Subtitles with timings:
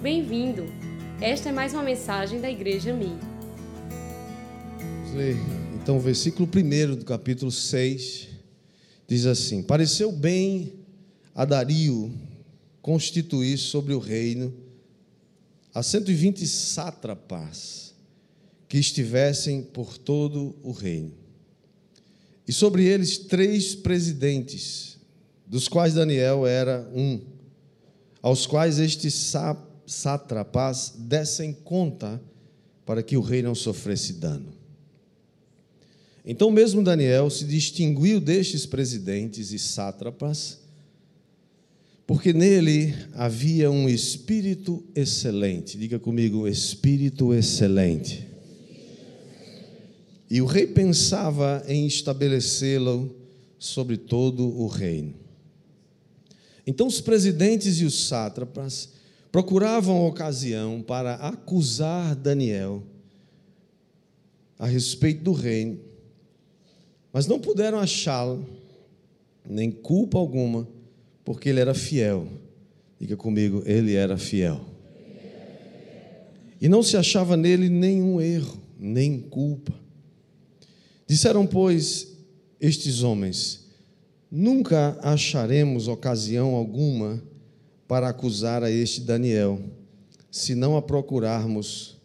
[0.00, 0.64] Bem-vindo!
[1.20, 3.18] Esta é mais uma mensagem da Igreja Mi.
[5.82, 8.28] Então o versículo 1 do capítulo 6.
[9.08, 10.72] Diz assim: Pareceu bem
[11.34, 12.12] a Dario
[12.80, 14.54] constituir sobre o reino
[15.74, 17.92] a 120 sátrapas
[18.68, 21.12] que estivessem por todo o reino.
[22.46, 24.96] E sobre eles três presidentes,
[25.44, 27.20] dos quais Daniel era um,
[28.22, 29.14] aos quais estes
[29.88, 32.22] sátrapas dessem conta
[32.84, 34.52] para que o rei não sofresse dano.
[36.24, 40.58] Então, mesmo Daniel se distinguiu destes presidentes e sátrapas,
[42.06, 45.78] porque nele havia um espírito excelente.
[45.78, 48.28] Diga comigo, espírito excelente.
[50.30, 53.16] E o rei pensava em estabelecê-lo
[53.58, 55.14] sobre todo o reino.
[56.66, 58.90] Então, os presidentes e os sátrapas
[59.30, 62.82] procuravam ocasião para acusar Daniel
[64.58, 65.78] a respeito do reino,
[67.12, 68.46] mas não puderam achá-lo,
[69.48, 70.68] nem culpa alguma,
[71.24, 72.26] porque ele era fiel.
[72.98, 74.60] Diga comigo, ele era fiel.
[76.60, 79.72] E não se achava nele nenhum erro, nem culpa.
[81.06, 82.18] Disseram, pois,
[82.60, 83.66] estes homens:
[84.30, 87.22] Nunca acharemos ocasião alguma
[87.88, 89.58] para acusar a este Daniel,
[90.30, 91.96] se não a procurarmos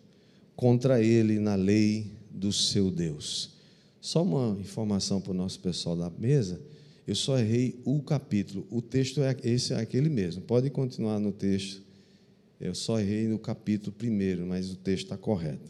[0.56, 3.52] contra ele na lei do seu Deus.
[4.00, 6.60] Só uma informação para o nosso pessoal da mesa.
[7.06, 8.66] Eu só errei o capítulo.
[8.72, 10.42] O texto é esse é aquele mesmo.
[10.42, 11.82] Pode continuar no texto.
[12.60, 15.70] Eu só errei no capítulo primeiro, mas o texto está correto.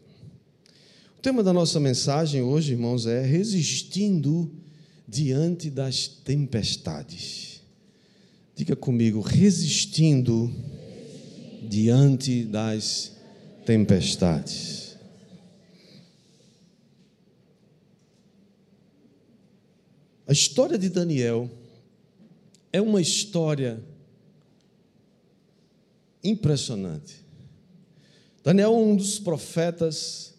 [1.18, 4.52] O tema da nossa mensagem hoje, irmãos, é resistindo
[5.08, 7.53] diante das tempestades.
[8.56, 10.54] Diga comigo, resistindo
[11.64, 13.14] diante das
[13.66, 14.96] tempestades.
[20.28, 21.50] A história de Daniel
[22.72, 23.84] é uma história
[26.24, 27.26] impressionante.
[28.44, 30.36] Daniel é um dos profetas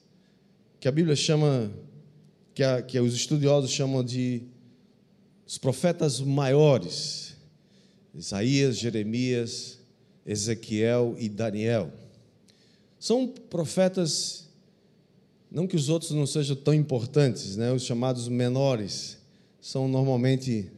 [0.79, 1.73] que a Bíblia chama,
[2.55, 4.43] que, a, que os estudiosos chamam de
[5.45, 7.34] os profetas maiores
[8.15, 9.79] Isaías, Jeremias,
[10.25, 11.91] Ezequiel e Daniel.
[12.99, 14.49] São profetas,
[15.51, 17.73] não que os outros não sejam tão importantes, né?
[17.73, 19.19] os chamados menores,
[19.61, 20.71] são normalmente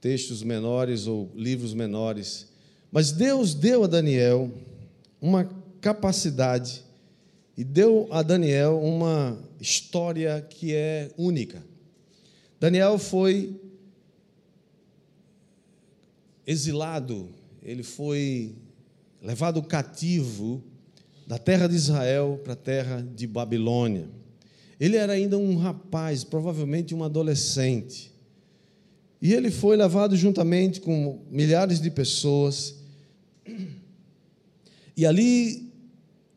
[0.00, 2.48] textos menores ou livros menores.
[2.90, 4.50] Mas Deus deu a Daniel
[5.20, 5.48] uma
[5.80, 6.82] capacidade
[7.56, 11.62] e deu a Daniel uma história que é única.
[12.60, 13.60] Daniel foi
[16.48, 17.28] exilado,
[17.62, 18.56] ele foi
[19.22, 20.64] levado cativo
[21.26, 24.08] da terra de Israel para a terra de Babilônia.
[24.80, 28.10] Ele era ainda um rapaz, provavelmente um adolescente.
[29.20, 32.76] E ele foi levado juntamente com milhares de pessoas.
[34.96, 35.70] E ali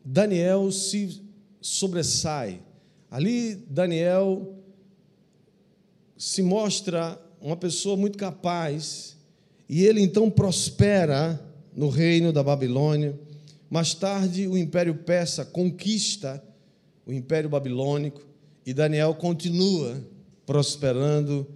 [0.04, 1.22] Daniel se
[1.58, 2.60] sobressai.
[3.10, 4.58] Ali Daniel
[6.18, 9.11] se mostra uma pessoa muito capaz
[9.72, 11.42] e ele então prospera
[11.74, 13.18] no reino da Babilônia.
[13.70, 16.44] Mais tarde, o Império Persa conquista
[17.06, 18.20] o Império Babilônico
[18.66, 20.06] e Daniel continua
[20.44, 21.46] prosperando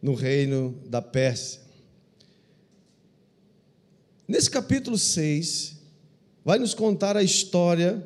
[0.00, 1.60] no reino da Pérsia.
[4.28, 5.76] Nesse capítulo 6,
[6.44, 8.00] vai nos contar a história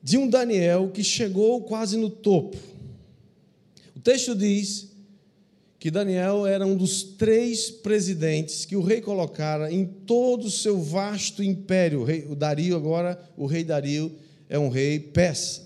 [0.00, 2.56] de um Daniel que chegou quase no topo.
[3.96, 4.91] O texto diz
[5.82, 10.80] que Daniel era um dos três presidentes que o rei colocara em todo o seu
[10.80, 12.02] vasto império.
[12.02, 14.12] O, rei, o Dario, agora, o rei Dario,
[14.48, 15.62] é um rei persa.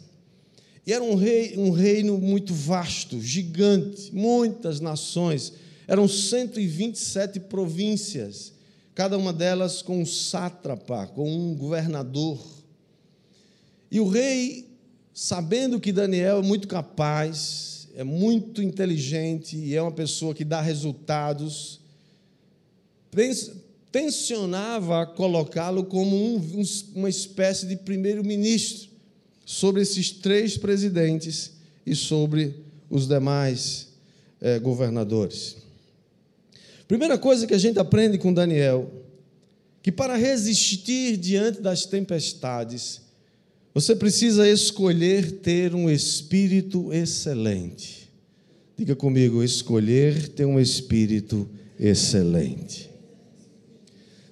[0.87, 5.53] E era um, rei, um reino muito vasto, gigante, muitas nações.
[5.87, 8.55] Eram 127 províncias,
[8.95, 12.43] cada uma delas com um sátrapa, com um governador.
[13.91, 14.67] E o rei,
[15.13, 20.61] sabendo que Daniel é muito capaz, é muito inteligente e é uma pessoa que dá
[20.61, 21.81] resultados,
[23.91, 26.63] tensionava colocá-lo como um,
[26.95, 28.91] uma espécie de primeiro-ministro
[29.47, 31.53] sobre esses três presidentes
[31.87, 32.57] e sobre
[32.91, 33.89] os demais
[34.43, 35.57] é, governadores.
[36.87, 38.93] Primeira coisa que a gente aprende com Daniel,
[39.83, 43.01] que para resistir diante das tempestades,
[43.77, 48.11] você precisa escolher ter um espírito excelente.
[48.75, 51.47] Diga comigo, escolher ter um espírito
[51.79, 52.89] excelente.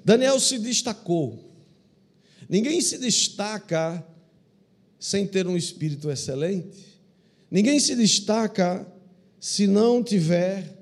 [0.03, 1.39] Daniel se destacou.
[2.49, 4.03] Ninguém se destaca
[4.99, 6.99] sem ter um espírito excelente.
[7.51, 8.91] Ninguém se destaca
[9.39, 10.75] se não tiver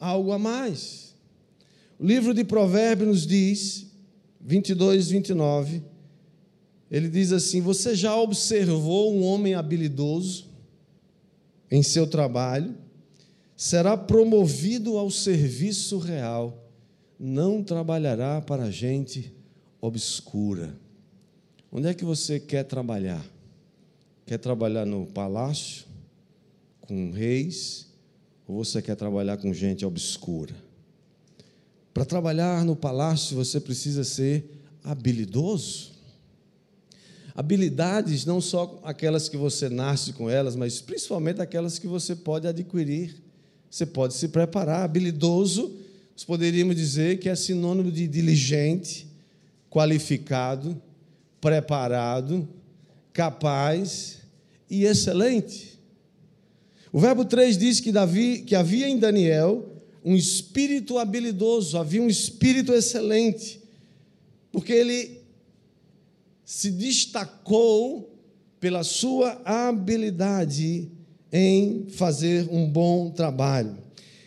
[0.00, 1.14] algo a mais.
[1.98, 3.84] O livro de Provérbios nos diz,
[4.40, 5.82] 22, 29,
[6.94, 10.46] ele diz assim: Você já observou um homem habilidoso
[11.68, 12.72] em seu trabalho?
[13.56, 16.64] Será promovido ao serviço real
[17.18, 19.32] não trabalhará para gente
[19.80, 20.72] obscura.
[21.72, 23.24] Onde é que você quer trabalhar?
[24.24, 25.86] Quer trabalhar no palácio,
[26.80, 27.88] com reis,
[28.46, 30.54] ou você quer trabalhar com gente obscura?
[31.92, 35.93] Para trabalhar no palácio, você precisa ser habilidoso.
[37.34, 42.46] Habilidades não só aquelas que você nasce com elas, mas principalmente aquelas que você pode
[42.46, 43.16] adquirir.
[43.68, 44.84] Você pode se preparar.
[44.84, 45.84] Habilidoso
[46.14, 49.08] nós poderíamos dizer que é sinônimo de diligente,
[49.68, 50.80] qualificado,
[51.40, 52.48] preparado,
[53.12, 54.18] capaz
[54.70, 55.76] e excelente.
[56.92, 59.68] O verbo 3 diz que, Davi, que havia em Daniel
[60.04, 63.60] um espírito habilidoso, havia um espírito excelente,
[64.52, 65.23] porque ele
[66.44, 68.14] se destacou
[68.60, 70.90] pela sua habilidade
[71.32, 73.76] em fazer um bom trabalho.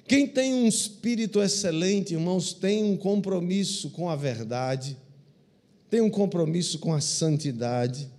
[0.07, 4.97] Quem tem um espírito excelente, irmãos, tem um compromisso com a verdade,
[5.89, 8.09] tem um compromisso com a santidade.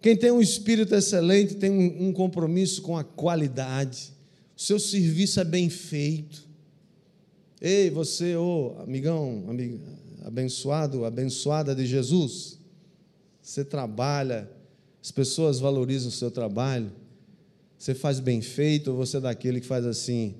[0.00, 4.12] Quem tem um espírito excelente tem um, compromisso com a qualidade.
[4.56, 6.46] O seu serviço é bem feito.
[7.60, 9.44] Ei, você, ô oh, amigão,
[10.24, 12.55] abençoado, abençoada de Jesus,
[13.46, 14.50] você trabalha,
[15.00, 16.90] as pessoas valorizam o seu trabalho,
[17.78, 20.34] você faz bem feito, ou você é daquele que faz assim,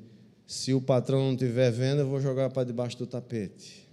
[0.45, 3.89] se o patrão não estiver vendo, eu vou jogar para debaixo do tapete.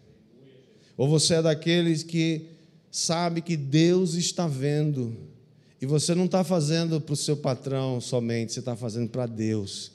[0.98, 2.48] Ou você é daqueles que
[2.90, 5.16] sabe que Deus está vendo
[5.80, 9.92] e você não está fazendo para o seu patrão somente, você está fazendo para Deus.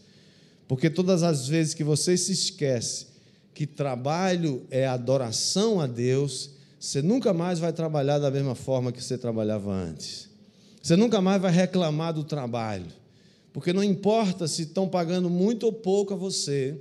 [0.68, 3.08] Porque todas as vezes que você se esquece
[3.52, 9.02] que trabalho é adoração a Deus, você nunca mais vai trabalhar da mesma forma que
[9.02, 10.28] você trabalhava antes.
[10.80, 12.86] Você nunca mais vai reclamar do trabalho.
[13.52, 16.78] Porque não importa se estão pagando muito ou pouco a você,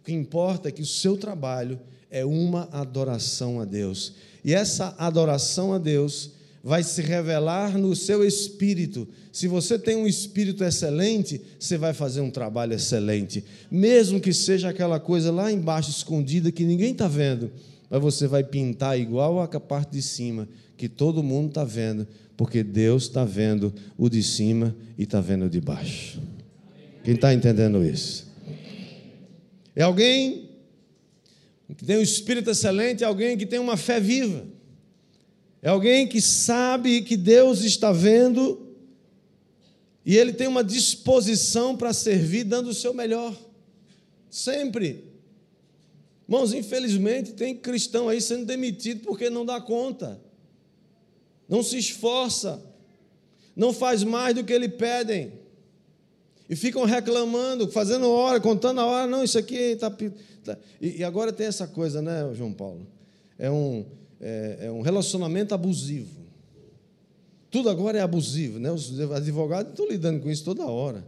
[0.00, 1.78] o que importa é que o seu trabalho
[2.10, 4.14] é uma adoração a Deus.
[4.44, 6.30] E essa adoração a Deus
[6.62, 9.06] vai se revelar no seu espírito.
[9.30, 14.70] Se você tem um espírito excelente, você vai fazer um trabalho excelente, mesmo que seja
[14.70, 17.50] aquela coisa lá embaixo escondida que ninguém está vendo,
[17.94, 22.64] mas você vai pintar igual a parte de cima, que todo mundo está vendo, porque
[22.64, 26.20] Deus está vendo o de cima e está vendo o de baixo.
[27.04, 28.26] Quem está entendendo isso?
[29.76, 30.50] É alguém
[31.76, 34.44] que tem um espírito excelente, é alguém que tem uma fé viva,
[35.62, 38.74] é alguém que sabe que Deus está vendo
[40.04, 43.36] e ele tem uma disposição para servir, dando o seu melhor,
[44.28, 45.03] sempre.
[46.28, 50.20] Irmãos, infelizmente tem cristão aí sendo demitido porque não dá conta
[51.48, 52.62] não se esforça,
[53.54, 55.32] não faz mais do que lhe pedem.
[56.48, 59.90] E ficam reclamando, fazendo hora, contando a hora, não, isso aqui está.
[59.90, 60.58] Tá.
[60.80, 62.86] E, e, agora tem essa coisa, né, João Paulo?
[63.38, 63.86] É um,
[64.20, 66.22] é, é um relacionamento abusivo.
[67.50, 68.70] Tudo agora é abusivo, né?
[68.70, 71.04] Os advogados estão lidando com isso toda hora.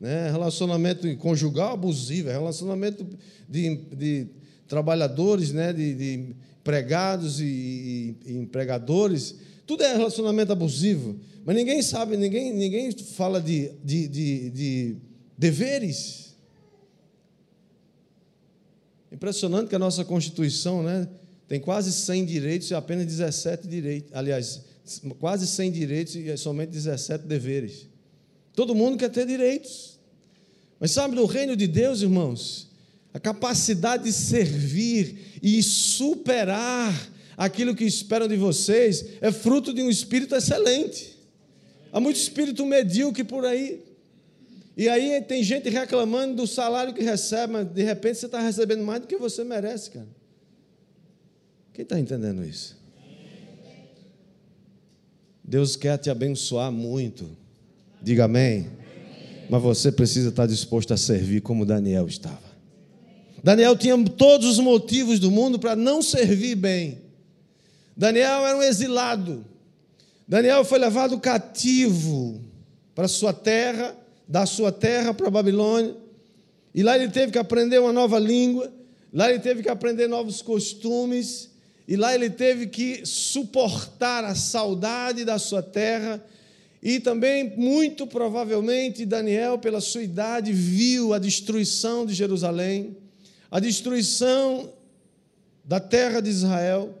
[0.00, 0.30] Né?
[0.30, 3.06] Relacionamento conjugal abusivo, é relacionamento
[3.48, 4.26] de, de
[4.70, 5.74] trabalhadores, né?
[5.74, 9.36] de, de empregados e, e empregadores
[9.70, 11.16] tudo é relacionamento abusivo.
[11.44, 14.96] Mas ninguém sabe, ninguém, ninguém fala de, de, de, de
[15.38, 16.34] deveres.
[19.12, 21.08] Impressionante que a nossa Constituição né,
[21.46, 24.10] tem quase 100 direitos e apenas 17 direitos.
[24.12, 24.62] Aliás,
[25.20, 27.86] quase 100 direitos e somente 17 deveres.
[28.56, 30.00] Todo mundo quer ter direitos.
[30.80, 32.69] Mas sabe, no reino de Deus, irmãos,
[33.12, 36.94] a capacidade de servir e superar
[37.36, 41.18] aquilo que esperam de vocês é fruto de um espírito excelente.
[41.92, 43.82] Há muito espírito medíocre por aí.
[44.76, 48.84] E aí tem gente reclamando do salário que recebe, mas de repente você está recebendo
[48.84, 50.08] mais do que você merece, cara.
[51.72, 52.78] Quem está entendendo isso?
[55.42, 57.36] Deus quer te abençoar muito.
[58.00, 58.70] Diga amém.
[59.48, 62.49] Mas você precisa estar disposto a servir como Daniel estava.
[63.42, 66.98] Daniel tinha todos os motivos do mundo para não servir bem.
[67.96, 69.44] Daniel era um exilado.
[70.26, 72.40] Daniel foi levado cativo
[72.94, 73.96] para sua terra,
[74.28, 75.96] da sua terra para a Babilônia.
[76.74, 78.72] E lá ele teve que aprender uma nova língua,
[79.12, 81.50] lá ele teve que aprender novos costumes.
[81.88, 86.24] e lá ele teve que suportar a saudade da sua terra.
[86.80, 92.96] E também, muito provavelmente, Daniel, pela sua idade, viu a destruição de Jerusalém,
[93.50, 94.72] a destruição
[95.64, 96.94] da terra de Israel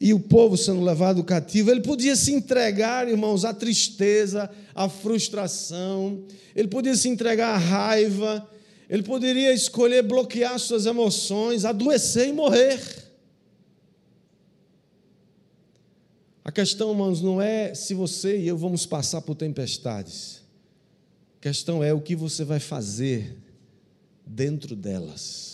[0.00, 1.70] e o povo sendo levado cativo.
[1.70, 6.24] Ele podia se entregar, irmãos, à tristeza, à frustração,
[6.54, 8.48] ele podia se entregar à raiva,
[8.88, 12.80] ele poderia escolher bloquear suas emoções, adoecer e morrer.
[16.44, 20.42] A questão, irmãos, não é se você e eu vamos passar por tempestades.
[21.38, 23.36] A questão é o que você vai fazer
[24.24, 25.45] dentro delas.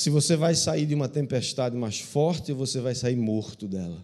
[0.00, 4.02] Se você vai sair de uma tempestade mais forte você vai sair morto dela.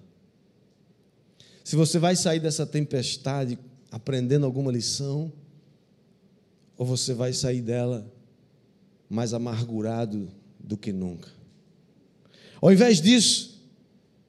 [1.64, 3.58] Se você vai sair dessa tempestade
[3.90, 5.32] aprendendo alguma lição
[6.76, 8.06] ou você vai sair dela
[9.08, 10.28] mais amargurado
[10.60, 11.30] do que nunca.
[12.60, 13.66] Ao invés disso,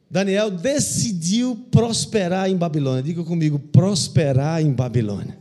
[0.10, 3.04] Daniel decidiu prosperar em Babilônia.
[3.04, 5.38] Diga comigo, prosperar em Babilônia.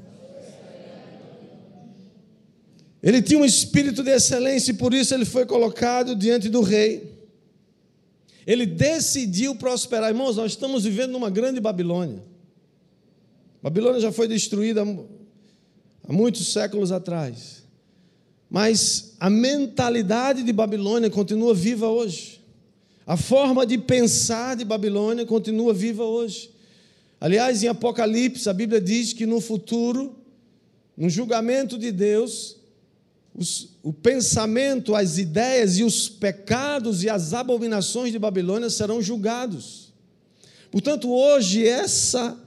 [3.03, 7.15] Ele tinha um espírito de excelência e por isso ele foi colocado diante do rei.
[8.47, 10.11] Ele decidiu prosperar.
[10.11, 12.23] Irmãos, nós estamos vivendo numa grande Babilônia.
[13.63, 14.83] Babilônia já foi destruída
[16.09, 17.65] há muitos séculos atrás.
[18.49, 22.41] Mas a mentalidade de Babilônia continua viva hoje.
[23.05, 26.51] A forma de pensar de Babilônia continua viva hoje.
[27.21, 30.15] Aliás, em Apocalipse, a Bíblia diz que no futuro,
[30.97, 32.56] no julgamento de Deus,
[33.37, 39.93] os, o pensamento, as ideias e os pecados e as abominações de Babilônia serão julgados.
[40.71, 42.39] Portanto, hoje, essa,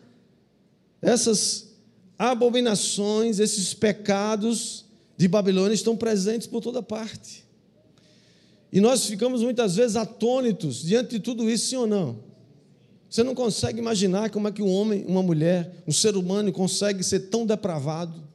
[1.01, 1.69] essas
[2.17, 7.45] abominações, esses pecados de Babilônia estão presentes por toda parte.
[8.71, 12.19] E nós ficamos muitas vezes atônitos diante de tudo isso, sim ou não?
[13.09, 17.03] Você não consegue imaginar como é que um homem, uma mulher, um ser humano consegue
[17.03, 18.28] ser tão depravado,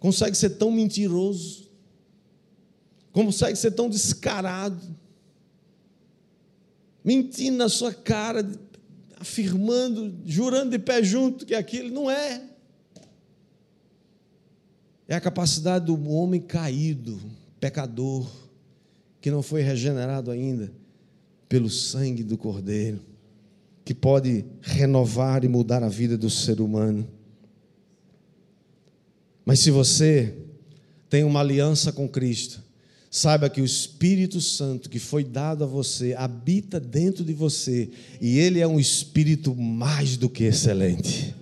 [0.00, 1.70] consegue ser tão mentiroso,
[3.12, 4.96] consegue ser tão descarado,
[7.04, 8.50] mentindo na sua cara,
[9.20, 12.42] afirmando, jurando de pé junto que aquilo não é.
[15.06, 17.20] É a capacidade do homem caído,
[17.58, 18.30] pecador,
[19.20, 20.72] que não foi regenerado ainda
[21.48, 23.00] pelo sangue do Cordeiro,
[23.84, 27.06] que pode renovar e mudar a vida do ser humano.
[29.50, 30.32] Mas se você
[31.08, 32.62] tem uma aliança com Cristo,
[33.10, 37.88] saiba que o Espírito Santo que foi dado a você habita dentro de você
[38.20, 41.34] e ele é um espírito mais do que excelente.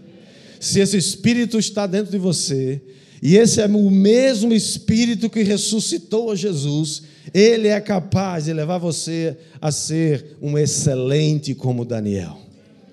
[0.58, 2.80] Se esse espírito está dentro de você,
[3.22, 7.02] e esse é o mesmo espírito que ressuscitou a Jesus,
[7.34, 12.40] ele é capaz de levar você a ser um excelente como Daniel.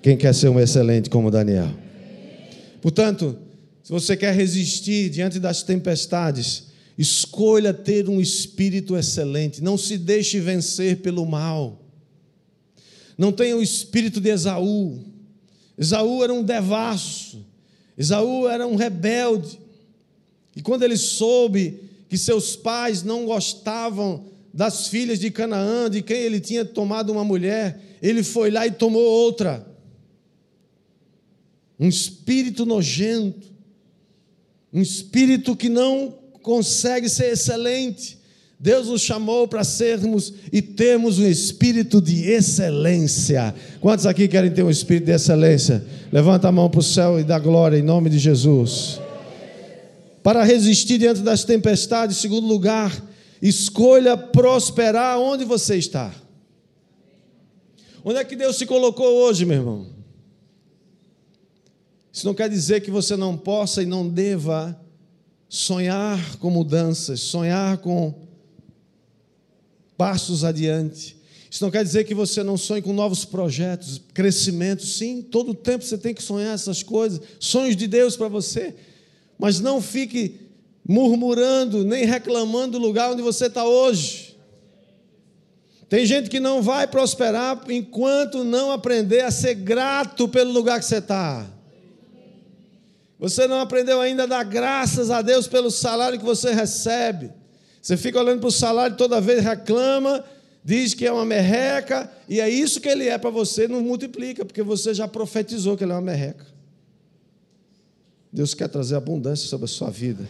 [0.02, 1.70] Quem quer ser um excelente como Daniel?
[2.82, 3.45] Portanto,
[3.86, 6.64] se você quer resistir diante das tempestades,
[6.98, 9.62] escolha ter um espírito excelente.
[9.62, 11.80] Não se deixe vencer pelo mal.
[13.16, 15.04] Não tenha o espírito de Esaú.
[15.78, 17.46] Esaú era um devasso.
[17.96, 19.60] Esaú era um rebelde.
[20.56, 26.18] E quando ele soube que seus pais não gostavam das filhas de Canaã, de quem
[26.18, 29.64] ele tinha tomado uma mulher, ele foi lá e tomou outra.
[31.80, 33.54] Um espírito nojento,
[34.76, 36.14] um espírito que não
[36.44, 38.20] consegue ser excelente.
[38.60, 43.56] Deus nos chamou para sermos e termos um espírito de excelência.
[43.80, 45.84] Quantos aqui querem ter um espírito de excelência?
[46.12, 49.00] Levanta a mão para o céu e dá glória em nome de Jesus
[50.22, 52.18] para resistir diante das tempestades.
[52.18, 52.92] Segundo lugar,
[53.42, 56.12] escolha prosperar onde você está.
[58.04, 59.95] Onde é que Deus se colocou hoje, meu irmão?
[62.16, 64.80] Isso não quer dizer que você não possa e não deva
[65.50, 68.16] sonhar com mudanças, sonhar com
[69.98, 71.18] passos adiante.
[71.52, 74.86] Isso não quer dizer que você não sonhe com novos projetos, crescimento.
[74.86, 78.76] Sim, todo o tempo você tem que sonhar essas coisas, sonhos de Deus para você
[79.38, 80.40] mas não fique
[80.88, 84.36] murmurando nem reclamando do lugar onde você está hoje.
[85.90, 90.86] Tem gente que não vai prosperar enquanto não aprender a ser grato pelo lugar que
[90.86, 91.48] você está.
[93.20, 97.32] Você não aprendeu ainda a dar graças a Deus pelo salário que você recebe.
[97.82, 100.24] Você fica olhando para o salário toda vez, reclama,
[100.64, 104.44] diz que é uma merreca, e é isso que ele é para você, não multiplica,
[104.44, 106.46] porque você já profetizou que ele é uma merreca.
[108.34, 110.28] Deus quer trazer abundância sobre a sua vida.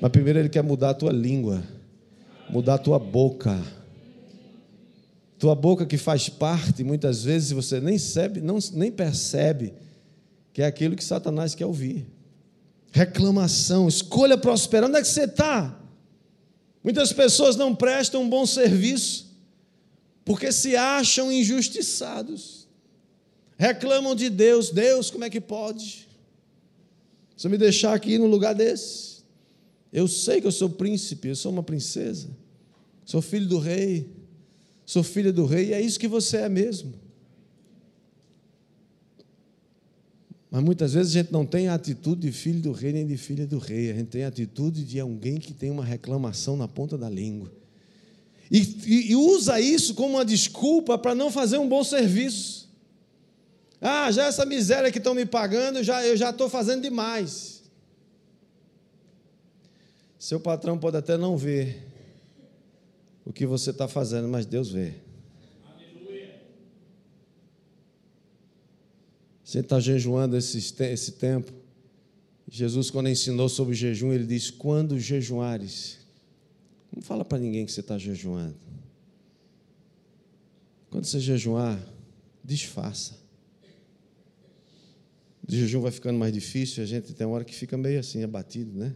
[0.00, 1.62] Mas primeiro Ele quer mudar a tua língua,
[2.48, 3.62] mudar a tua boca.
[5.38, 9.72] tua boca que faz parte, muitas vezes você nem, sabe, não, nem percebe
[10.52, 12.06] que é aquilo que Satanás quer ouvir.
[12.92, 14.88] Reclamação, escolha prosperar.
[14.88, 15.78] Onde é que você está?
[16.82, 19.30] Muitas pessoas não prestam um bom serviço
[20.24, 22.68] porque se acham injustiçados.
[23.56, 24.70] Reclamam de Deus.
[24.70, 26.08] Deus, como é que pode?
[27.36, 29.22] Se eu me deixar aqui no lugar desse,
[29.92, 32.28] eu sei que eu sou príncipe, eu sou uma princesa,
[33.04, 34.10] sou filho do rei,
[34.84, 36.94] sou filha do rei, e é isso que você é mesmo.
[40.50, 43.16] Mas muitas vezes a gente não tem a atitude de filho do rei nem de
[43.16, 46.66] filha do rei, a gente tem a atitude de alguém que tem uma reclamação na
[46.66, 47.52] ponta da língua.
[48.50, 52.68] E, e, e usa isso como uma desculpa para não fazer um bom serviço.
[53.80, 57.62] Ah, já essa miséria que estão me pagando, já, eu já estou fazendo demais.
[60.18, 61.86] Seu patrão pode até não ver
[63.24, 64.94] o que você está fazendo, mas Deus vê.
[69.50, 71.52] Você está jejuando esse, esse tempo.
[72.48, 75.98] Jesus, quando ensinou sobre jejum, ele disse: Quando jejuares,
[76.94, 78.54] não fala para ninguém que você está jejuando.
[80.88, 81.84] Quando você jejuar,
[82.44, 83.18] disfarça.
[85.42, 88.22] O jejum vai ficando mais difícil, a gente tem uma hora que fica meio assim,
[88.22, 88.94] abatido, né?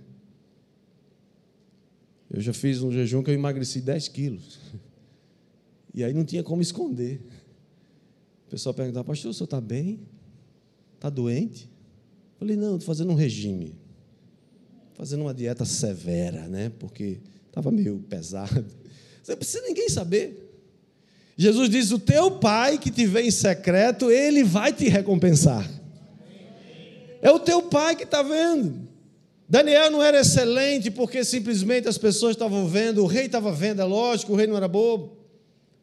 [2.31, 4.61] Eu já fiz um jejum que eu emagreci 10 quilos.
[5.97, 7.21] E aí não tinha como esconder.
[8.49, 10.01] O pessoal perguntava, pastor, o senhor está bem?
[11.05, 11.71] Está doente?
[12.39, 13.79] Falei, não, estou fazendo um regime.
[14.95, 16.73] Fazendo uma dieta severa, né?
[16.79, 18.65] Porque estava meio pesado.
[19.29, 20.51] Não precisa ninguém saber.
[21.37, 25.71] Jesus diz: O teu pai que te vê em secreto, ele vai te recompensar.
[27.21, 28.89] É o teu pai que está vendo.
[29.47, 33.85] Daniel não era excelente porque simplesmente as pessoas estavam vendo, o rei estava vendo, é
[33.85, 35.19] lógico, o rei não era bobo.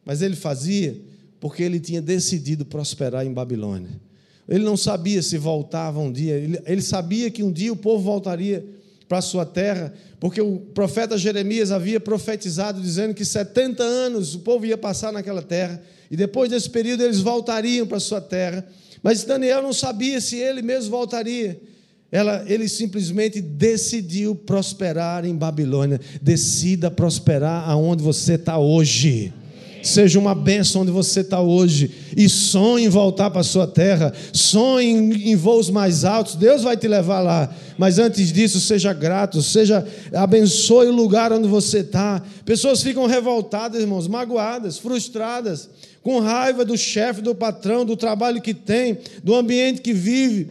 [0.04, 1.00] Mas ele fazia
[1.38, 4.00] porque ele tinha decidido prosperar em Babilônia.
[4.48, 8.64] Ele não sabia se voltava um dia, ele, sabia que um dia o povo voltaria
[9.08, 14.40] para a sua terra, porque o profeta Jeremias havia profetizado dizendo que 70 anos o
[14.40, 18.66] povo ia passar naquela terra, e depois desse período eles voltariam para a sua terra.
[19.02, 21.60] Mas Daniel não sabia se ele mesmo voltaria.
[22.10, 25.98] Ela, ele simplesmente decidiu prosperar em Babilônia.
[26.20, 29.32] Decida prosperar aonde você está hoje
[29.82, 31.90] seja uma bênção onde você está hoje.
[32.16, 36.76] E sonhe em voltar para a sua terra, sonhe em voos mais altos, Deus vai
[36.76, 37.52] te levar lá.
[37.76, 42.22] Mas antes disso, seja grato, seja abençoe o lugar onde você está.
[42.44, 45.68] Pessoas ficam revoltadas, irmãos, magoadas, frustradas,
[46.02, 50.50] com raiva do chefe, do patrão, do trabalho que tem, do ambiente que vive.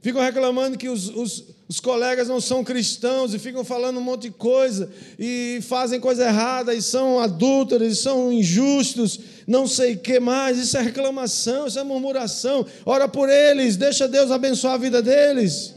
[0.00, 4.22] Ficam reclamando que os, os os colegas não são cristãos e ficam falando um monte
[4.22, 9.98] de coisa e fazem coisa errada e são adúlteros e são injustos, não sei o
[9.98, 10.58] que mais.
[10.58, 12.66] Isso é reclamação, isso é murmuração.
[12.84, 15.74] Ora por eles, deixa Deus abençoar a vida deles.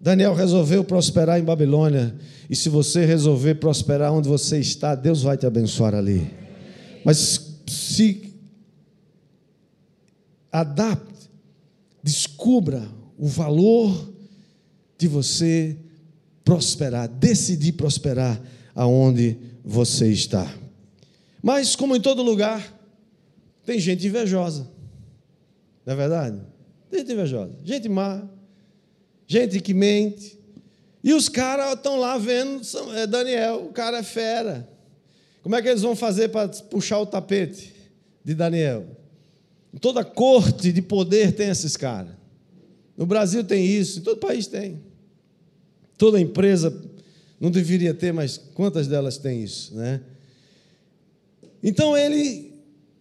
[0.00, 2.14] Daniel resolveu prosperar em Babilônia.
[2.48, 6.30] E se você resolver prosperar onde você está, Deus vai te abençoar ali.
[7.04, 8.32] Mas se
[10.52, 11.28] adapte,
[12.00, 14.12] descubra o valor
[14.98, 15.76] de você
[16.44, 18.40] prosperar, decidir prosperar
[18.74, 20.52] aonde você está.
[21.42, 22.74] Mas, como em todo lugar,
[23.64, 24.68] tem gente invejosa.
[25.84, 26.40] Não é verdade?
[26.90, 28.22] Tem gente invejosa, gente má,
[29.26, 30.38] gente que mente.
[31.02, 32.62] E os caras estão lá vendo
[32.94, 34.68] é Daniel, o cara é fera.
[35.42, 37.72] Como é que eles vão fazer para puxar o tapete
[38.24, 38.84] de Daniel?
[39.80, 42.14] Toda corte de poder tem esses caras.
[42.96, 44.80] No Brasil tem isso, em todo país tem.
[45.98, 46.74] Toda empresa
[47.38, 50.00] não deveria ter, mas quantas delas têm isso, né?
[51.62, 52.52] Então ele,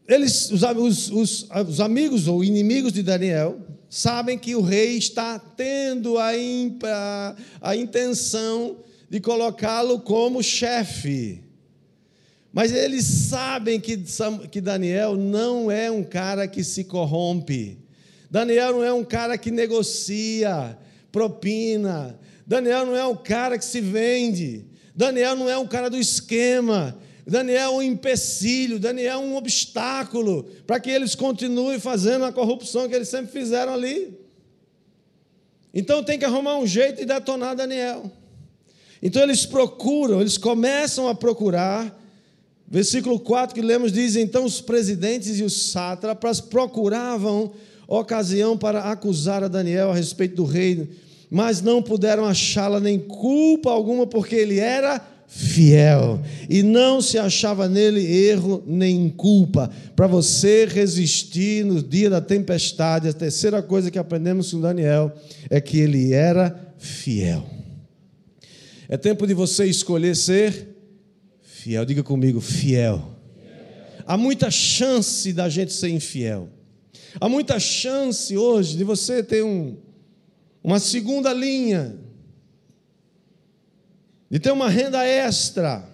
[0.07, 6.17] eles, os, os, os amigos ou inimigos de Daniel sabem que o rei está tendo
[6.17, 6.31] a,
[6.83, 8.77] a, a intenção
[9.09, 11.41] de colocá-lo como chefe.
[12.51, 13.97] Mas eles sabem que,
[14.49, 17.84] que Daniel não é um cara que se corrompe.
[18.29, 20.77] Daniel não é um cara que negocia
[21.11, 22.19] propina.
[22.45, 24.65] Daniel não é um cara que se vende.
[24.95, 26.97] Daniel não é um cara do esquema.
[27.27, 32.87] Daniel é um empecilho, Daniel é um obstáculo para que eles continuem fazendo a corrupção
[32.87, 34.15] que eles sempre fizeram ali.
[35.73, 38.11] Então tem que arrumar um jeito de detonar Daniel.
[39.01, 42.01] Então eles procuram, eles começam a procurar.
[42.67, 47.53] Versículo 4 que lemos diz: Então os presidentes e os sátrapas procuravam
[47.87, 50.87] ocasião para acusar a Daniel a respeito do reino,
[51.29, 57.67] mas não puderam achá-la nem culpa alguma, porque ele era fiel e não se achava
[57.67, 59.69] nele erro nem culpa.
[59.95, 65.11] Para você resistir no dia da tempestade, a terceira coisa que aprendemos com Daniel
[65.49, 67.45] é que ele era fiel.
[68.87, 70.75] É tempo de você escolher ser
[71.41, 71.83] fiel.
[71.85, 73.15] Diga comigo, fiel.
[74.05, 76.49] Há muita chance da gente ser infiel.
[77.19, 79.77] Há muita chance hoje de você ter um,
[80.63, 81.97] uma segunda linha,
[84.29, 85.87] de ter uma renda extra.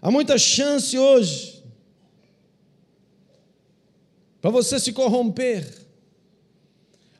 [0.00, 1.62] Há muita chance hoje
[4.40, 5.66] para você se corromper.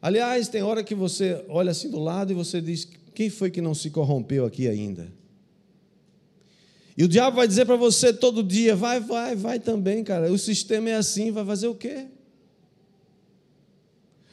[0.01, 3.61] Aliás, tem hora que você olha assim do lado e você diz: quem foi que
[3.61, 5.20] não se corrompeu aqui ainda?
[7.01, 10.31] E o diabo vai dizer para você todo dia: vai, vai, vai também, cara.
[10.31, 12.09] O sistema é assim, vai fazer o quê?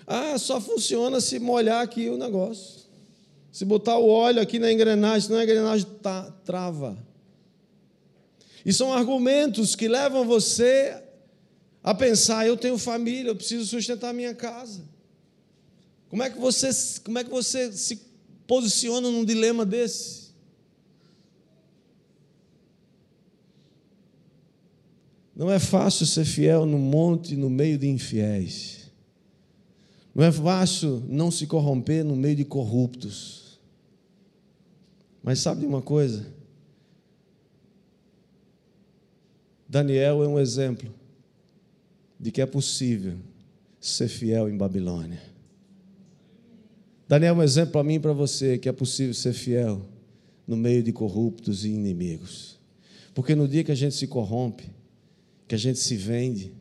[0.06, 2.82] Ah, só funciona se molhar aqui o negócio.
[3.54, 6.98] Se botar o óleo aqui na engrenagem, senão a engrenagem tá, trava.
[8.66, 11.02] E são argumentos que levam você
[11.82, 14.82] a pensar: eu tenho família, eu preciso sustentar minha casa.
[16.10, 16.70] Como é que você,
[17.02, 18.02] como é que você se
[18.46, 20.27] posiciona num dilema desse?
[25.38, 28.90] Não é fácil ser fiel no monte, no meio de infiéis.
[30.14, 33.60] Não é fácil não se corromper no meio de corruptos.
[35.22, 36.26] Mas sabe de uma coisa?
[39.70, 40.92] Daniel é um exemplo
[42.20, 43.20] de que é possível
[43.80, 45.22] ser fiel em Babilônia.
[47.08, 49.86] Daniel é um exemplo para mim e para você que é possível ser fiel
[50.48, 52.60] no meio de corruptos e inimigos.
[53.14, 54.77] Porque no dia que a gente se corrompe,
[55.48, 56.54] que a gente se vende,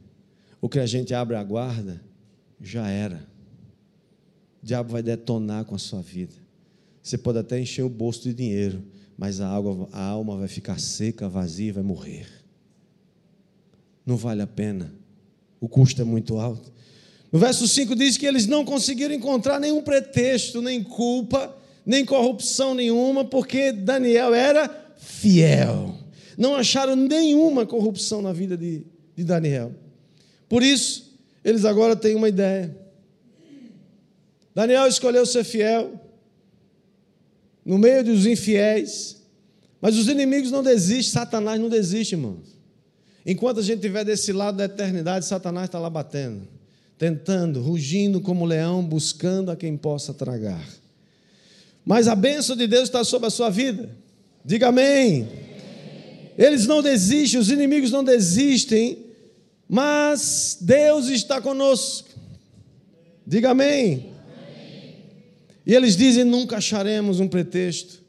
[0.61, 2.01] ou que a gente abre a guarda,
[2.61, 3.27] já era.
[4.63, 6.35] O diabo vai detonar com a sua vida.
[7.03, 8.83] Você pode até encher o bolso de dinheiro,
[9.19, 12.27] mas a, água, a alma vai ficar seca, vazia vai morrer.
[14.05, 14.93] Não vale a pena.
[15.61, 16.73] O custo é muito alto.
[17.33, 22.75] No verso 5 diz que eles não conseguiram encontrar nenhum pretexto, nem culpa, nem corrupção
[22.75, 25.96] nenhuma, porque Daniel era fiel
[26.37, 28.83] não acharam nenhuma corrupção na vida de,
[29.17, 29.73] de Daniel.
[30.49, 32.77] Por isso, eles agora têm uma ideia.
[34.55, 36.01] Daniel escolheu ser fiel
[37.65, 39.23] no meio dos infiéis,
[39.81, 42.57] mas os inimigos não desistem, Satanás não desiste, irmãos.
[43.25, 46.47] Enquanto a gente estiver desse lado da eternidade, Satanás está lá batendo,
[46.97, 50.65] tentando, rugindo como leão, buscando a quem possa tragar.
[51.85, 53.91] Mas a bênção de Deus está sobre a sua vida.
[54.45, 55.29] Diga amém.
[56.37, 59.07] Eles não desistem, os inimigos não desistem,
[59.69, 62.09] mas Deus está conosco.
[63.27, 64.11] Diga amém.
[65.65, 68.03] E eles dizem: nunca acharemos um pretexto,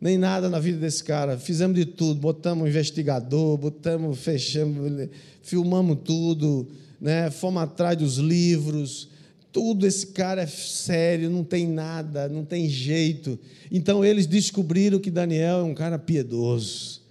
[0.00, 1.38] nem nada na vida desse cara.
[1.38, 5.08] Fizemos de tudo, botamos um investigador, botamos, fechamos,
[5.40, 6.66] filmamos tudo,
[7.00, 7.30] né?
[7.30, 9.08] fomos atrás dos livros.
[9.52, 13.38] Tudo esse cara é sério, não tem nada, não tem jeito.
[13.72, 17.05] Então eles descobriram que Daniel é um cara piedoso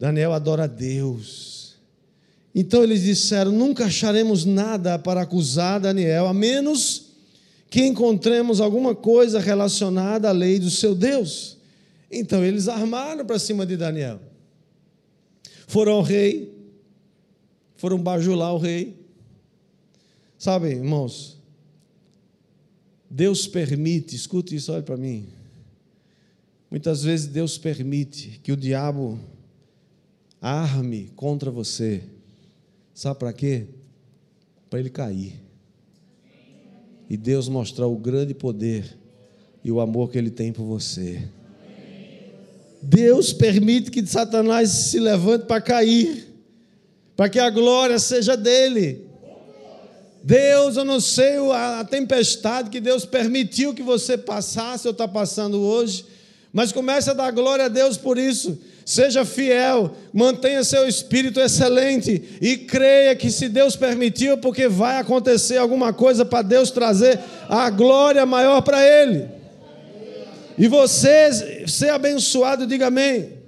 [0.00, 1.76] Daniel adora a Deus.
[2.54, 7.10] Então eles disseram: nunca acharemos nada para acusar Daniel, a menos
[7.68, 11.58] que encontremos alguma coisa relacionada à lei do seu Deus.
[12.10, 14.18] Então eles armaram para cima de Daniel.
[15.68, 16.52] Foram ao rei,
[17.76, 18.98] foram bajular o rei.
[20.38, 21.38] Sabe, irmãos,
[23.08, 25.28] Deus permite, escute isso, olhe para mim.
[26.70, 29.20] Muitas vezes Deus permite que o diabo
[30.40, 32.02] arme contra você.
[32.94, 33.66] Sabe para quê?
[34.68, 35.40] Para ele cair.
[37.08, 38.96] E Deus mostrar o grande poder
[39.64, 41.28] e o amor que ele tem por você.
[42.82, 46.28] Deus permite que Satanás se levante para cair,
[47.14, 49.06] para que a glória seja dele.
[50.22, 55.60] Deus, eu não sei a tempestade que Deus permitiu que você passasse ou está passando
[55.60, 56.04] hoje,
[56.52, 58.58] mas comece a dar glória a Deus por isso.
[58.84, 65.58] Seja fiel, mantenha seu espírito excelente e creia que se Deus permitiu, porque vai acontecer
[65.58, 69.28] alguma coisa para Deus trazer a glória maior para Ele.
[70.58, 73.40] E você ser abençoado, diga amém.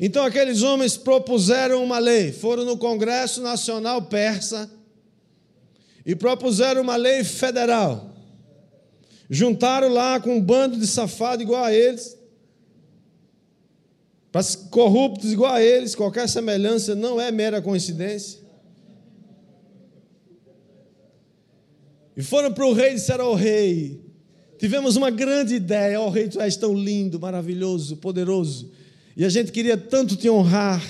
[0.00, 4.70] Então aqueles homens propuseram uma lei, foram no Congresso Nacional Persa
[6.06, 8.10] e propuseram uma lei federal.
[9.28, 12.16] Juntaram lá com um bando de safado igual a eles
[14.32, 18.40] para corruptos igual a eles, qualquer semelhança não é mera coincidência.
[22.16, 24.00] E foram para o rei e disseram ao rei:
[24.58, 26.00] tivemos uma grande ideia.
[26.00, 28.70] Ó, oh, Rei, tu és tão lindo, maravilhoso, poderoso.
[29.16, 30.82] E a gente queria tanto te honrar.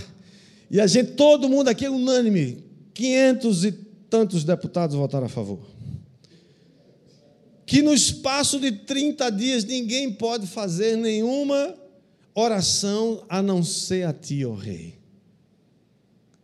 [0.70, 2.64] E a gente, todo mundo aqui é unânime.
[2.92, 3.72] 500 e
[4.10, 5.60] tantos deputados votaram a favor.
[7.64, 11.74] Que no espaço de 30 dias ninguém pode fazer nenhuma
[12.40, 14.98] oração a não ser a ti, ó rei.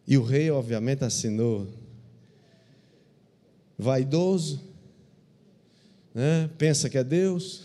[0.07, 1.67] E o rei, obviamente, assinou.
[3.79, 4.63] Vaidoso,
[6.15, 6.49] né?
[6.57, 7.65] pensa que é Deus.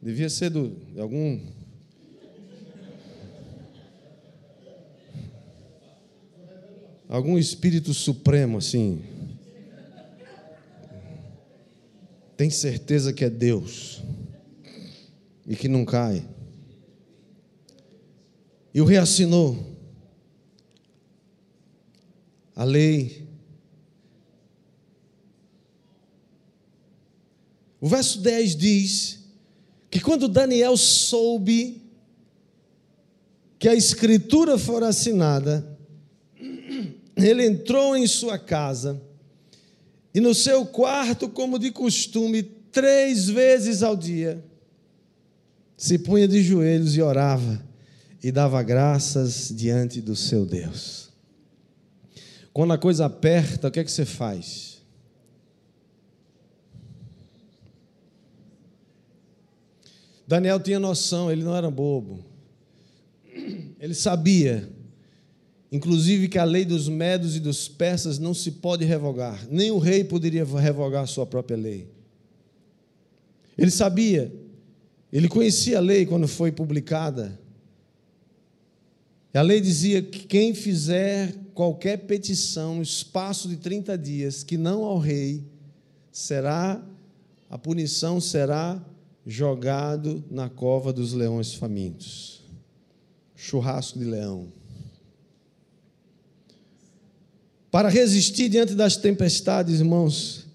[0.00, 1.40] Devia ser do, de algum.
[7.08, 9.02] Algum espírito supremo, assim.
[12.36, 14.02] Tem certeza que é Deus
[15.46, 16.26] e que não cai.
[18.74, 19.72] E o rei assinou
[22.56, 23.26] a lei.
[27.80, 29.18] O verso 10 diz
[29.90, 31.82] que quando Daniel soube
[33.58, 35.78] que a escritura fora assinada,
[37.16, 39.00] ele entrou em sua casa
[40.14, 44.42] e no seu quarto, como de costume, três vezes ao dia,
[45.76, 47.71] se punha de joelhos e orava
[48.22, 51.10] e dava graças diante do seu Deus.
[52.52, 54.80] Quando a coisa aperta, o que é que você faz?
[60.26, 62.24] Daniel tinha noção, ele não era bobo.
[63.80, 64.68] Ele sabia,
[65.70, 69.46] inclusive, que a lei dos medos e dos persas não se pode revogar.
[69.50, 71.88] Nem o rei poderia revogar a sua própria lei.
[73.58, 74.32] Ele sabia,
[75.12, 77.41] ele conhecia a lei quando foi publicada.
[79.34, 84.58] E a lei dizia que quem fizer qualquer petição no espaço de 30 dias, que
[84.58, 85.42] não ao rei,
[86.10, 86.82] será,
[87.48, 88.82] a punição será
[89.26, 92.42] jogado na cova dos leões famintos.
[93.34, 94.52] Churrasco de leão.
[97.70, 100.46] Para resistir diante das tempestades, irmãos,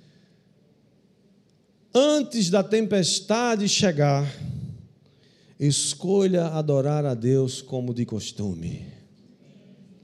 [1.92, 4.32] antes da tempestade chegar,
[5.60, 8.86] escolha adorar a Deus como de costume.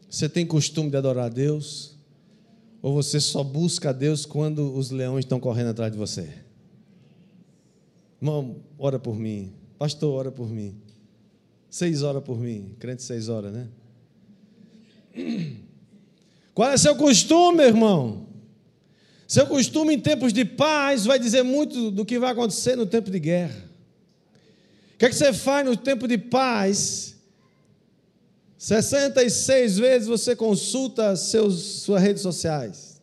[0.10, 1.96] Você tem costume de adorar a Deus?
[2.82, 6.30] Ou você só busca a Deus quando os leões estão correndo atrás de você?
[8.22, 9.54] Irmão, ora por mim.
[9.78, 10.76] Pastor, ora por mim.
[11.70, 12.76] Seis horas por mim.
[12.80, 13.68] Crente seis horas, né?
[16.54, 18.28] Qual é seu costume, irmão?
[19.28, 23.10] Seu costume em tempos de paz vai dizer muito do que vai acontecer no tempo
[23.10, 23.73] de guerra.
[24.94, 27.14] O que, é que você faz no tempo de paz
[28.64, 33.02] 66 vezes você consulta seus, suas redes sociais.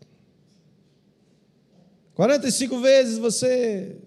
[2.15, 3.99] 45 vezes você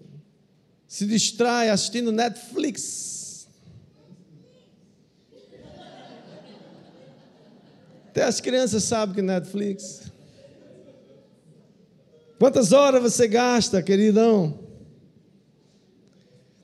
[0.87, 3.47] se distrai assistindo Netflix.
[8.07, 10.11] Até as crianças sabem que Netflix.
[12.39, 14.62] Quantas horas você gasta, queridão?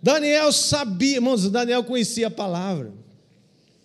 [0.02, 2.94] Daniel sabia, irmãos, Daniel conhecia a palavra.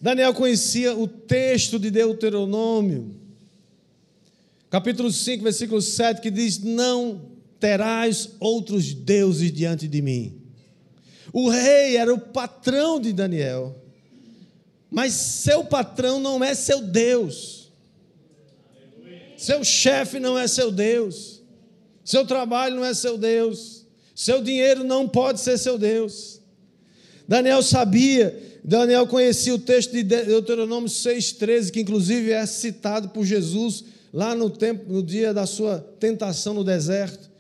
[0.01, 3.17] Daniel conhecia o texto de Deuteronômio,
[4.69, 7.23] capítulo 5, versículo 7, que diz: Não
[7.59, 10.41] terás outros deuses diante de mim.
[11.33, 13.75] O rei era o patrão de Daniel,
[14.91, 17.73] mas seu patrão não é seu Deus,
[19.37, 21.43] seu chefe não é seu Deus,
[22.05, 23.84] seu trabalho não é seu Deus,
[24.15, 26.41] seu dinheiro não pode ser seu Deus.
[27.27, 33.85] Daniel sabia Daniel conhecia o texto de Deuteronômio 6,13, que inclusive é citado por Jesus
[34.11, 37.31] lá no tempo, no dia da sua tentação no deserto.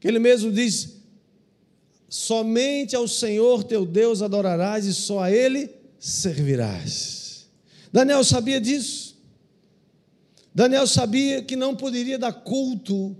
[0.00, 0.96] Que ele mesmo diz:
[2.08, 7.48] Somente ao Senhor teu Deus adorarás e só a Ele servirás.
[7.92, 9.14] Daniel sabia disso.
[10.54, 13.14] Daniel sabia que não poderia dar culto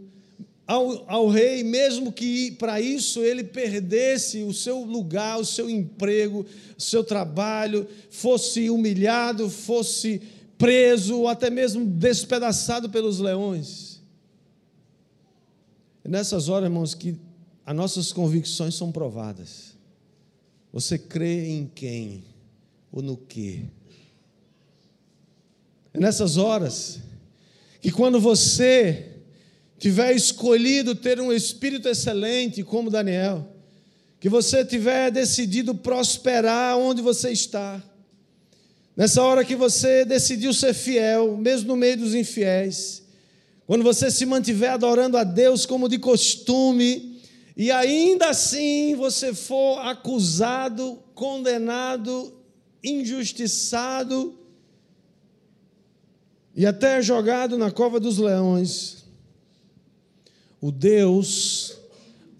[0.66, 6.44] ao, ao rei, mesmo que para isso ele perdesse o seu lugar, o seu emprego,
[6.76, 10.20] o seu trabalho, fosse humilhado, fosse
[10.58, 14.02] preso, ou até mesmo despedaçado pelos leões.
[16.02, 17.16] É nessas horas, irmãos, que
[17.64, 19.76] as nossas convicções são provadas.
[20.72, 22.24] Você crê em quem
[22.90, 23.64] ou no que?
[25.94, 27.00] É nessas horas
[27.80, 29.15] que quando você
[29.78, 33.46] tiver escolhido ter um espírito excelente como Daniel,
[34.18, 37.82] que você tiver decidido prosperar onde você está,
[38.96, 43.02] nessa hora que você decidiu ser fiel, mesmo no meio dos infiéis,
[43.66, 47.20] quando você se mantiver adorando a Deus como de costume,
[47.56, 52.32] e ainda assim você for acusado, condenado,
[52.84, 54.38] injustiçado
[56.54, 59.05] e até jogado na cova dos leões,
[60.66, 61.78] o Deus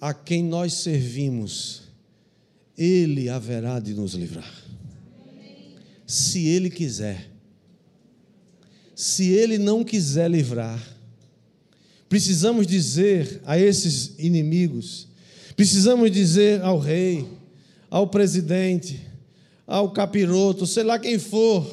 [0.00, 1.82] a quem nós servimos,
[2.76, 4.52] Ele haverá de nos livrar.
[6.04, 7.30] Se Ele quiser.
[8.96, 10.82] Se Ele não quiser livrar,
[12.08, 15.06] precisamos dizer a esses inimigos,
[15.54, 17.24] precisamos dizer ao rei,
[17.88, 19.00] ao presidente,
[19.64, 21.64] ao capiroto, sei lá quem for,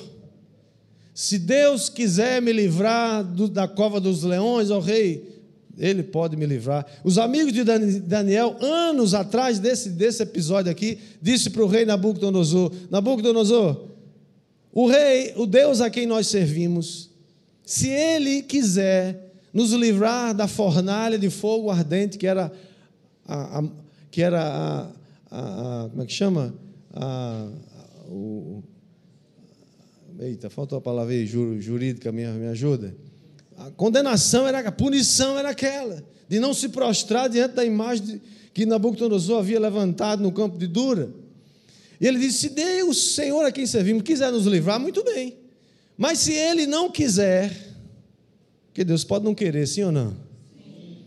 [1.16, 5.34] se Deus quiser me livrar do, da cova dos leões, ó rei,
[5.78, 6.86] ele pode me livrar.
[7.04, 12.72] Os amigos de Daniel, anos atrás desse, desse episódio aqui, disse para o rei Nabucodonosor:
[12.90, 13.88] Nabucodonosor,
[14.72, 17.10] o rei, o Deus a quem nós servimos,
[17.66, 22.52] se ele quiser nos livrar da fornalha de fogo ardente, que era
[23.26, 23.64] a, a
[24.12, 26.54] que era a, a, como é que chama?
[28.08, 28.62] o,
[30.20, 32.94] eita, faltou a palavra aí, jurídica, me, me ajuda
[33.58, 38.22] a condenação era, a punição era aquela, de não se prostrar diante da imagem
[38.54, 41.10] que Nabucodonosor havia levantado no campo de Dura.
[42.00, 45.38] E ele disse: se Deus, Senhor a quem servimos, quiser nos livrar, muito bem.
[45.98, 47.56] Mas se ele não quiser,
[48.74, 50.12] que Deus pode não querer, sim ou não?
[50.12, 50.98] Sim.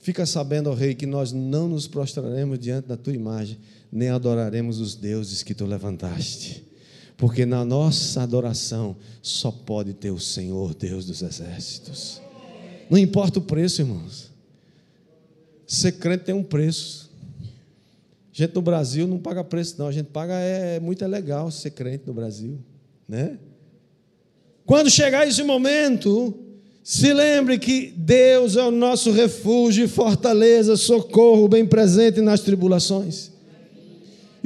[0.00, 3.58] Fica sabendo, ó Rei, que nós não nos prostraremos diante da tua imagem,
[3.90, 6.67] nem adoraremos os deuses que tu levantaste
[7.18, 12.22] porque na nossa adoração só pode ter o Senhor, Deus dos exércitos.
[12.88, 14.30] Não importa o preço, irmãos.
[15.66, 17.10] Ser crente tem um preço.
[18.32, 19.88] A gente no Brasil não paga preço, não.
[19.88, 22.56] A gente paga, é, é muito legal ser crente no Brasil,
[23.06, 23.36] né?
[24.64, 26.32] Quando chegar esse momento,
[26.84, 33.32] se lembre que Deus é o nosso refúgio, fortaleza, socorro bem presente nas tribulações.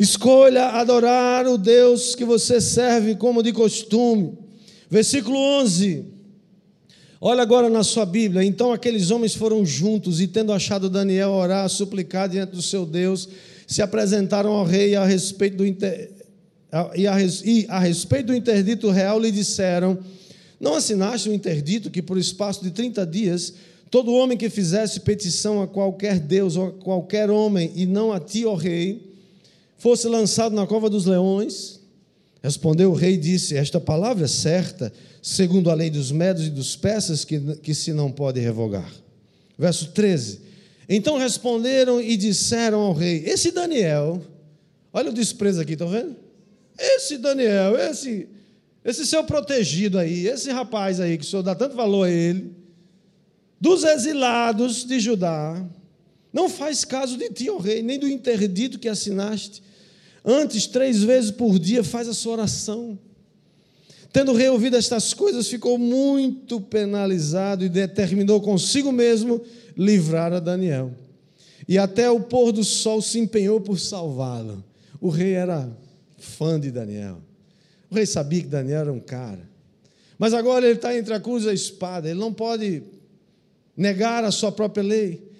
[0.02, 4.36] Escolha adorar o Deus que você serve como de costume.
[4.90, 6.04] Versículo 11.
[7.20, 8.42] Olha agora na sua Bíblia.
[8.42, 13.28] Então aqueles homens foram juntos e, tendo achado Daniel orar, suplicar diante do seu Deus,
[13.64, 16.10] se apresentaram ao rei a respeito do inter...
[16.96, 19.96] e, a, e a respeito do interdito real lhe disseram:
[20.58, 23.54] Não assinaste o interdito que por espaço de 30 dias
[23.88, 28.18] todo homem que fizesse petição a qualquer Deus ou a qualquer homem e não a
[28.18, 29.11] ti, ó rei,
[29.82, 31.80] fosse lançado na cova dos leões?
[32.40, 36.50] Respondeu o rei e disse: Esta palavra é certa, segundo a lei dos medos e
[36.50, 38.88] dos persas, que, que se não pode revogar.
[39.58, 40.40] Verso 13.
[40.88, 44.22] Então responderam e disseram ao rei: Esse Daniel,
[44.92, 46.14] olha o desprezo aqui, estão vendo?
[46.78, 48.28] Esse Daniel, esse,
[48.84, 52.54] esse seu protegido aí, esse rapaz aí, que o senhor dá tanto valor a ele,
[53.60, 55.60] dos exilados de Judá,
[56.32, 59.71] não faz caso de ti, ó rei, nem do interdito que assinaste
[60.24, 62.98] Antes, três vezes por dia, faz a sua oração.
[64.12, 69.40] Tendo reouvido estas coisas, ficou muito penalizado e determinou consigo mesmo
[69.76, 70.92] livrar a Daniel.
[71.66, 74.62] E até o pôr do sol se empenhou por salvá-lo.
[75.00, 75.68] O rei era
[76.18, 77.18] fã de Daniel.
[77.90, 79.50] O rei sabia que Daniel era um cara.
[80.18, 82.08] Mas agora ele está entre a cruz e a espada.
[82.08, 82.82] Ele não pode
[83.76, 85.31] negar a sua própria lei.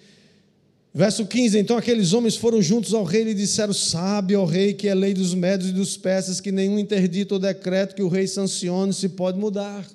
[0.94, 4.88] Verso 15: Então aqueles homens foram juntos ao rei e disseram: Sabe, ó rei, que
[4.88, 8.26] é lei dos médios e dos persas, que nenhum interdito ou decreto que o rei
[8.26, 9.86] sancione se pode mudar.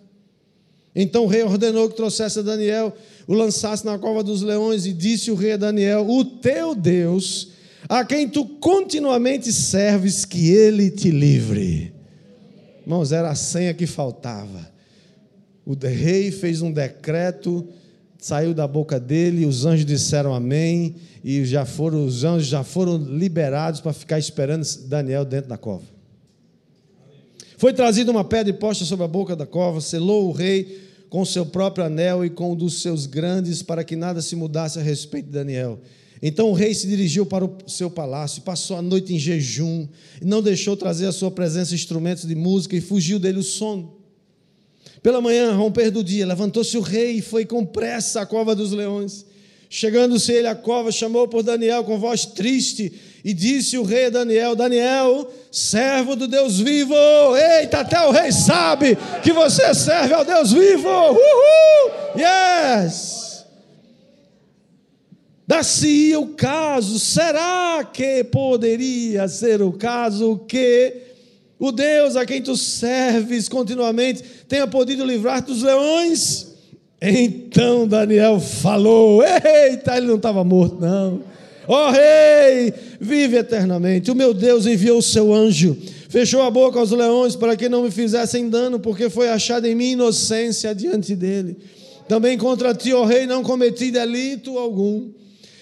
[0.95, 2.91] Então o rei ordenou que trouxesse a Daniel,
[3.27, 7.49] o lançasse na cova dos leões, e disse o rei a Daniel: O teu Deus,
[7.87, 11.93] a quem tu continuamente serves, que ele te livre.
[12.81, 14.71] Irmãos, era a senha que faltava.
[15.63, 17.67] O rei fez um decreto
[18.27, 22.97] saiu da boca dele, os anjos disseram amém, e já foram, os anjos já foram
[22.97, 25.85] liberados para ficar esperando Daniel dentro da cova.
[27.57, 31.23] Foi trazida uma pedra e posta sobre a boca da cova, selou o rei com
[31.23, 34.81] seu próprio anel e com o dos seus grandes, para que nada se mudasse a
[34.81, 35.79] respeito de Daniel.
[36.21, 39.87] Então o rei se dirigiu para o seu palácio, passou a noite em jejum,
[40.21, 43.96] não deixou trazer à sua presença instrumentos de música, e fugiu dele o sono.
[45.01, 48.71] Pela manhã, romper do dia, levantou-se o rei e foi com pressa à cova dos
[48.71, 49.25] leões.
[49.69, 52.93] Chegando-se ele à cova, chamou por Daniel com voz triste
[53.23, 56.95] e disse o rei a Daniel: Daniel, servo do Deus vivo,
[57.35, 63.45] eita, até o rei sabe que você serve ao Deus vivo, uhul, yes.
[65.45, 71.06] Dá-se o caso, será que poderia ser o caso que
[71.59, 76.47] o Deus a quem tu serves continuamente tenha podido livrar dos leões.
[77.01, 81.21] Então Daniel falou: Eita, ele não estava morto, não.
[81.67, 84.09] Ó oh, Rei, vive eternamente.
[84.09, 85.75] O meu Deus enviou o seu anjo,
[86.07, 89.75] fechou a boca aos leões para que não me fizessem dano, porque foi achada em
[89.75, 91.57] mim inocência diante dele.
[92.07, 95.09] Também contra ti, ó Rei, não cometi delito algum.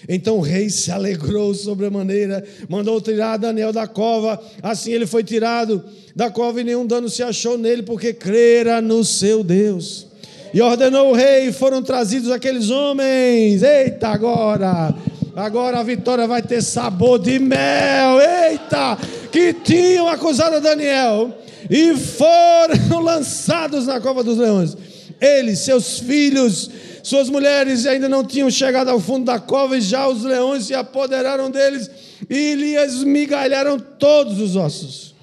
[0.08, 4.40] Então o rei se alegrou sobremaneira, mandou tirar Daniel da cova.
[4.62, 5.82] Assim ele foi tirado
[6.14, 10.06] da cova e nenhum dano se achou nele, porque crera no seu Deus.
[10.54, 13.62] E ordenou o rei, foram trazidos aqueles homens.
[13.62, 14.94] Eita, agora!
[15.34, 18.18] Agora a vitória vai ter sabor de mel.
[18.20, 18.96] Eita!
[19.30, 21.30] Que tinham acusado Daniel
[21.68, 24.76] e foram lançados na cova dos leões.
[25.20, 26.70] Eles, seus filhos,
[27.06, 30.74] suas mulheres ainda não tinham chegado ao fundo da cova e já os leões se
[30.74, 31.88] apoderaram deles
[32.28, 35.14] e lhe esmigalharam todos os ossos.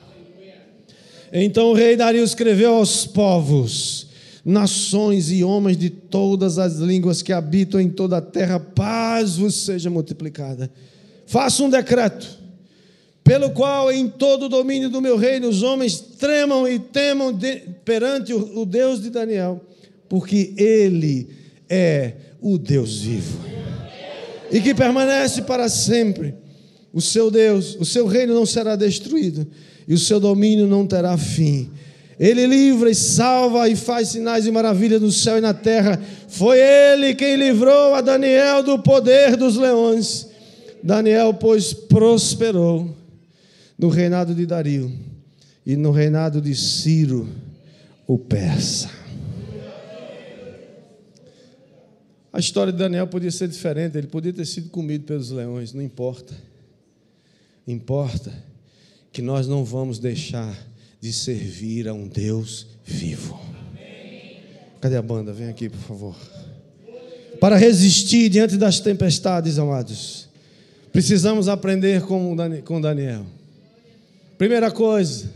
[1.33, 4.07] Então o rei Dario escreveu aos povos,
[4.45, 9.53] nações e homens de todas as línguas que habitam em toda a terra, paz vos
[9.53, 10.71] seja multiplicada.
[11.25, 12.39] Faça um decreto,
[13.25, 17.57] pelo qual em todo o domínio do meu reino os homens tremam e temam de,
[17.83, 19.59] perante o, o Deus de Daniel,
[20.07, 21.42] porque ele
[21.73, 23.39] é o Deus vivo
[24.51, 26.35] e que permanece para sempre.
[26.93, 29.47] O seu Deus, o seu reino não será destruído
[29.87, 31.71] e o seu domínio não terá fim.
[32.19, 35.99] Ele livra e salva e faz sinais e maravilhas no céu e na terra.
[36.27, 40.27] Foi ele quem livrou a Daniel do poder dos leões.
[40.83, 42.95] Daniel, pois, prosperou
[43.75, 44.91] no reinado de Dario
[45.65, 47.27] e no reinado de Ciro,
[48.05, 49.02] o persa.
[52.33, 55.83] A história de Daniel podia ser diferente, ele podia ter sido comido pelos leões, não
[55.83, 56.33] importa.
[57.67, 58.33] Importa
[59.11, 60.57] que nós não vamos deixar
[60.99, 63.39] de servir a um Deus vivo.
[64.81, 65.31] Cadê a banda?
[65.31, 66.15] Vem aqui, por favor.
[67.39, 70.27] Para resistir diante das tempestades, amados,
[70.91, 73.25] precisamos aprender com Daniel.
[74.37, 75.31] Primeira coisa,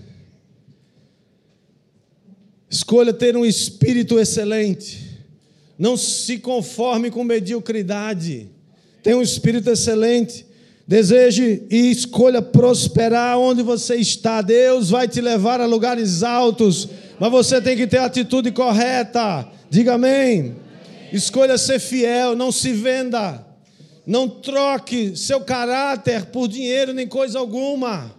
[2.70, 5.07] escolha ter um espírito excelente.
[5.78, 8.50] Não se conforme com mediocridade.
[9.04, 10.46] Tenha um espírito excelente.
[10.88, 14.42] Deseje e escolha prosperar onde você está.
[14.42, 16.88] Deus vai te levar a lugares altos,
[17.20, 19.48] mas você tem que ter a atitude correta.
[19.70, 20.56] Diga amém.
[21.12, 23.46] Escolha ser fiel, não se venda.
[24.06, 28.16] Não troque seu caráter por dinheiro nem coisa alguma.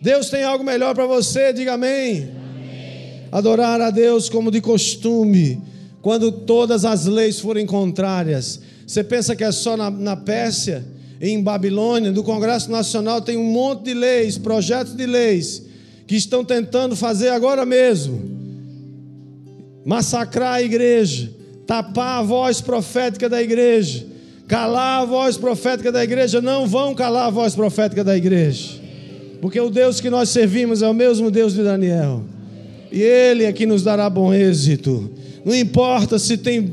[0.00, 2.30] Deus tem algo melhor para você, diga amém.
[2.30, 3.28] amém.
[3.30, 5.60] Adorar a Deus como de costume
[6.02, 8.60] quando todas as leis forem contrárias.
[8.86, 10.84] Você pensa que é só na, na Pérsia,
[11.20, 15.62] em Babilônia, no Congresso Nacional tem um monte de leis, projetos de leis,
[16.06, 18.38] que estão tentando fazer agora mesmo
[19.84, 21.30] massacrar a igreja,
[21.66, 24.06] tapar a voz profética da igreja,
[24.46, 26.42] calar a voz profética da igreja.
[26.42, 28.74] Não vão calar a voz profética da igreja,
[29.40, 32.22] porque o Deus que nós servimos é o mesmo Deus de Daniel,
[32.92, 35.10] e Ele é que nos dará bom êxito.
[35.44, 36.70] Não importa se tem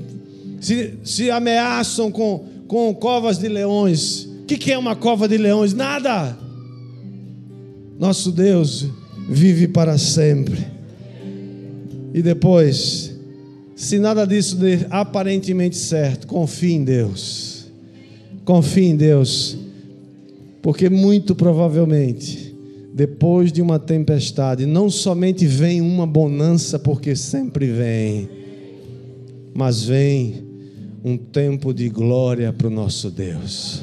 [0.65, 4.25] se, se ameaçam com, com covas de leões.
[4.41, 5.73] O que, que é uma cova de leões?
[5.73, 6.35] Nada.
[7.99, 8.87] Nosso Deus
[9.29, 10.65] vive para sempre.
[12.13, 13.15] E depois,
[13.75, 17.67] se nada disso der aparentemente certo, confie em Deus.
[18.43, 19.57] Confie em Deus.
[20.61, 22.55] Porque muito provavelmente,
[22.93, 28.44] depois de uma tempestade, não somente vem uma bonança, porque sempre vem
[29.55, 30.43] mas vem
[31.01, 33.81] um tempo de glória para o nosso Deus.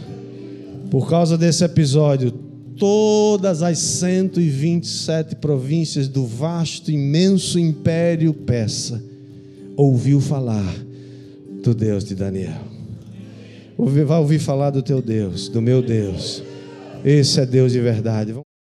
[0.90, 2.30] Por causa desse episódio,
[2.76, 9.02] todas as 127 províncias do vasto, imenso império persa
[9.74, 10.74] ouviu falar
[11.62, 12.60] do Deus de Daniel.
[13.78, 16.42] Vai ouvir falar do teu Deus, do meu Deus.
[17.02, 18.34] Esse é Deus de verdade.